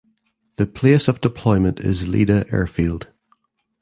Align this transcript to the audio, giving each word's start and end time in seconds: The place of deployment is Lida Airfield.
The 0.55 0.65
place 0.65 1.07
of 1.07 1.21
deployment 1.21 1.79
is 1.79 2.07
Lida 2.07 2.47
Airfield. 2.51 3.09